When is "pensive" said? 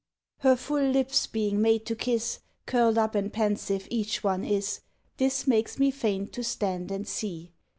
3.31-3.87